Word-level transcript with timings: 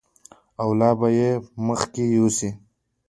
او 0.61 0.69
لا 0.79 0.89
به 0.99 1.07
یې 1.19 1.29
مخکې 1.67 2.03
یوسي. 2.15 2.49